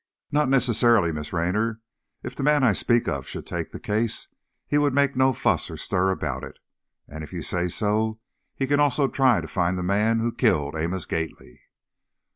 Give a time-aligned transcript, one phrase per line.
[0.31, 1.79] "Not necessarily, Miss Raynor.
[2.23, 4.27] If the man I speak of should take the case,
[4.65, 6.57] he would make no fuss or stir about it.
[7.07, 8.19] And if you say so,
[8.55, 11.61] he can also try to find the man who killed Amos Gately."